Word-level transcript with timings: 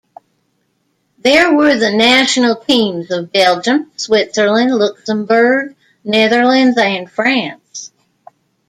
There 1.19 1.53
were 1.53 1.75
the 1.77 1.91
national 1.91 2.55
teams 2.55 3.11
of 3.11 3.31
Belgium, 3.31 3.91
Switzerland, 3.97 4.73
Luxembourg, 4.73 5.75
Netherlands, 6.03 6.75
and 6.79 7.07
France. 7.07 7.91